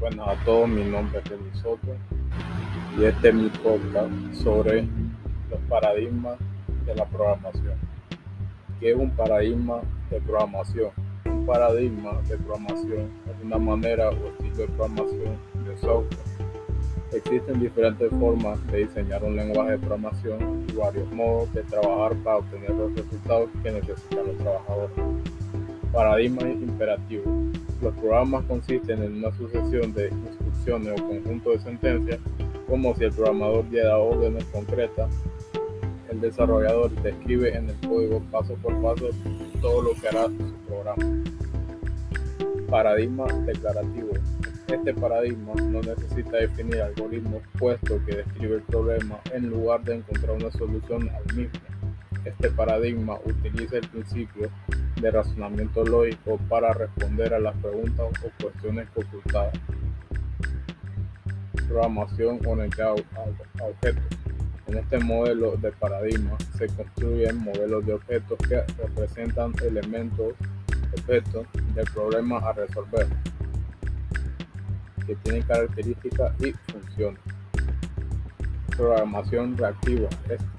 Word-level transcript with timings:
Buenas 0.00 0.28
a 0.28 0.44
todos, 0.44 0.68
mi 0.68 0.84
nombre 0.84 1.18
es 1.18 1.28
Remy 1.28 1.50
Soto 1.54 1.96
y 2.96 3.04
este 3.04 3.30
es 3.30 3.34
mi 3.34 3.48
podcast 3.48 4.12
sobre 4.32 4.82
los 5.50 5.58
paradigmas 5.68 6.38
de 6.86 6.94
la 6.94 7.04
programación. 7.04 7.74
¿Qué 8.78 8.92
es 8.92 8.96
un 8.96 9.10
paradigma 9.10 9.80
de 10.08 10.20
programación? 10.20 10.90
Un 11.24 11.44
paradigma 11.44 12.12
de 12.28 12.36
programación 12.36 13.10
es 13.26 13.44
una 13.44 13.58
manera 13.58 14.10
o 14.10 14.28
estilo 14.28 14.56
de 14.56 14.66
programación 14.68 15.36
de 15.66 15.76
software. 15.78 16.20
Existen 17.12 17.58
diferentes 17.58 18.08
formas 18.20 18.64
de 18.68 18.86
diseñar 18.86 19.24
un 19.24 19.34
lenguaje 19.34 19.72
de 19.72 19.78
programación 19.78 20.64
y 20.68 20.76
varios 20.76 21.10
modos 21.10 21.52
de 21.54 21.64
trabajar 21.64 22.16
para 22.18 22.36
obtener 22.36 22.70
los 22.70 22.94
resultados 22.94 23.50
que 23.64 23.72
necesitan 23.72 24.26
los 24.28 24.38
trabajadores. 24.38 24.96
Paradigma 25.92 26.48
imperativo 26.48 27.37
los 27.80 27.94
programas 27.94 28.44
consisten 28.44 29.02
en 29.02 29.18
una 29.18 29.36
sucesión 29.36 29.92
de 29.92 30.08
instrucciones 30.08 31.00
o 31.00 31.08
conjunto 31.08 31.50
de 31.50 31.60
sentencias, 31.60 32.18
como 32.66 32.94
si 32.96 33.04
el 33.04 33.12
programador 33.12 33.68
diera 33.70 33.98
órdenes 33.98 34.44
concretas. 34.46 35.10
El 36.10 36.20
desarrollador 36.20 36.90
describe 37.02 37.56
en 37.56 37.68
el 37.68 37.76
código 37.88 38.20
paso 38.30 38.54
por 38.56 38.80
paso 38.82 39.10
todo 39.60 39.82
lo 39.82 39.94
que 39.94 40.08
hará 40.08 40.26
su 40.26 40.54
programa. 40.66 41.22
Paradigma 42.68 43.26
declarativo. 43.46 44.08
Este 44.68 44.92
paradigma 44.92 45.54
no 45.54 45.80
necesita 45.80 46.36
definir 46.36 46.82
algoritmos 46.82 47.42
puesto 47.58 48.04
que 48.04 48.16
describe 48.16 48.56
el 48.56 48.62
problema 48.62 49.18
en 49.32 49.48
lugar 49.48 49.82
de 49.84 49.96
encontrar 49.96 50.36
una 50.36 50.50
solución 50.50 51.08
al 51.10 51.36
mismo. 51.36 51.60
Este 52.24 52.50
paradigma 52.50 53.18
utiliza 53.24 53.76
el 53.78 53.88
principio 53.88 54.50
de 55.00 55.10
razonamiento 55.10 55.84
lógico 55.84 56.38
para 56.48 56.72
responder 56.72 57.34
a 57.34 57.38
las 57.38 57.56
preguntas 57.56 58.06
o 58.24 58.42
cuestiones 58.42 58.88
consultadas. 58.90 59.54
Programación 61.68 62.40
orientada 62.46 62.94
a 63.60 63.64
objetos. 63.64 64.04
En 64.66 64.78
este 64.78 64.98
modelo 64.98 65.56
de 65.56 65.72
paradigma 65.72 66.36
se 66.56 66.66
construyen 66.68 67.38
modelos 67.38 67.86
de 67.86 67.94
objetos 67.94 68.38
que 68.48 68.62
representan 68.82 69.52
elementos, 69.64 70.34
objetos 70.92 71.46
del 71.74 71.86
problema 71.94 72.38
a 72.38 72.52
resolver, 72.52 73.06
que 75.06 75.14
tienen 75.16 75.42
características 75.42 76.32
y 76.40 76.52
funciones. 76.70 77.20
Programación 78.76 79.56
reactiva. 79.56 80.08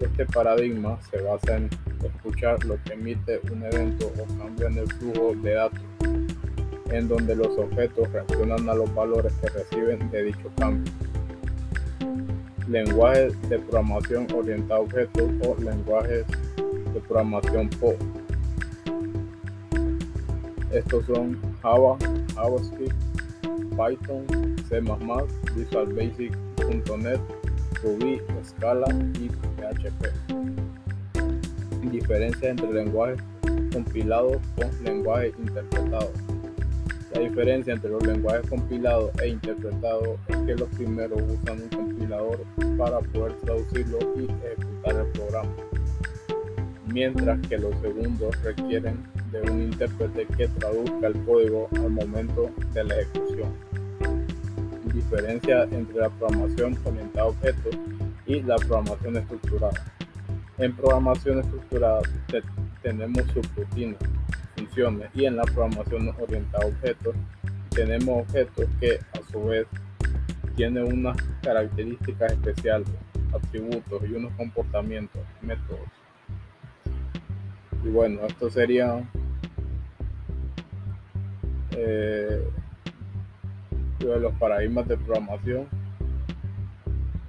Este 0.00 0.26
paradigma 0.26 0.98
se 1.02 1.20
basa 1.20 1.56
en 1.56 1.68
escuchar 2.06 2.64
lo 2.64 2.82
que 2.84 2.94
emite 2.94 3.40
un 3.50 3.62
evento 3.64 4.12
o 4.18 4.38
cambio 4.38 4.66
en 4.68 4.78
el 4.78 4.88
flujo 4.94 5.34
de 5.42 5.54
datos, 5.54 5.80
en 6.90 7.08
donde 7.08 7.36
los 7.36 7.56
objetos 7.58 8.10
reaccionan 8.12 8.68
a 8.68 8.74
los 8.74 8.92
valores 8.94 9.32
que 9.34 9.48
reciben 9.48 10.10
de 10.10 10.24
dicho 10.24 10.50
cambio. 10.56 10.92
Lenguajes 12.68 13.40
de 13.48 13.58
programación 13.58 14.26
orientado 14.34 14.80
a 14.80 14.84
objetos 14.84 15.30
o 15.46 15.56
lenguajes 15.60 16.24
de 16.56 17.00
programación 17.00 17.68
PO. 17.68 17.94
Estos 20.72 21.06
son 21.06 21.38
Java, 21.62 21.98
JavaScript, 22.34 22.94
Python, 23.70 24.56
C++, 24.68 24.80
Visual 25.56 25.86
Basic.net, 25.92 27.20
Ruby, 27.82 28.20
Scala 28.44 28.86
y 29.18 29.28
PHP 29.28 30.29
diferencia 31.88 32.50
entre 32.50 32.72
lenguajes 32.72 33.20
compilados 33.72 34.38
con 34.56 34.84
lenguajes 34.84 35.34
interpretados. 35.38 36.10
La 37.14 37.20
diferencia 37.20 37.72
entre 37.72 37.90
los 37.90 38.06
lenguajes 38.06 38.48
compilados 38.48 39.10
e 39.20 39.28
interpretados 39.28 40.18
es 40.28 40.36
que 40.36 40.54
los 40.54 40.68
primeros 40.70 41.20
usan 41.22 41.60
un 41.62 41.68
compilador 41.68 42.40
para 42.78 43.00
poder 43.00 43.32
traducirlo 43.44 43.98
y 44.16 44.24
ejecutar 44.46 44.96
el 44.96 45.06
programa, 45.12 45.50
mientras 46.86 47.40
que 47.48 47.58
los 47.58 47.74
segundos 47.80 48.40
requieren 48.42 48.96
de 49.32 49.40
un 49.42 49.62
intérprete 49.62 50.26
que 50.36 50.48
traduzca 50.48 51.06
el 51.08 51.24
código 51.24 51.68
al 51.72 51.90
momento 51.90 52.50
de 52.74 52.84
la 52.84 53.00
ejecución. 53.00 53.52
Diferencia 54.94 55.64
entre 55.64 55.98
la 55.98 56.10
programación 56.10 56.78
orientada 56.84 57.22
a 57.22 57.28
objetos 57.28 57.76
y 58.26 58.42
la 58.42 58.56
programación 58.56 59.16
estructurada. 59.16 59.99
En 60.60 60.76
programación 60.76 61.38
estructurada 61.38 62.02
tenemos 62.82 63.24
subrutinas, 63.32 63.98
funciones 64.54 65.08
y 65.14 65.24
en 65.24 65.36
la 65.36 65.44
programación 65.44 66.14
orientada 66.20 66.64
a 66.64 66.68
objetos 66.68 67.16
tenemos 67.70 68.24
objetos 68.24 68.66
que 68.78 68.98
a 69.14 69.32
su 69.32 69.42
vez 69.44 69.66
tienen 70.56 70.84
unas 70.84 71.16
características 71.42 72.32
especiales, 72.32 72.88
atributos 73.34 74.02
y 74.06 74.12
unos 74.12 74.32
comportamientos, 74.34 75.22
métodos. 75.40 75.88
Y 77.82 77.88
bueno, 77.88 78.20
esto 78.26 78.50
sería 78.50 79.02
eh, 81.70 82.44
los 84.00 84.34
paradigmas 84.34 84.86
de 84.88 84.98
programación. 84.98 85.66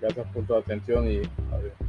Gracias 0.00 0.26
por 0.28 0.44
tu 0.44 0.54
atención 0.54 1.10
y 1.10 1.22
adiós. 1.50 1.85